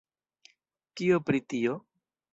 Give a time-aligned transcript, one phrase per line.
[1.01, 1.77] Kio pri tio?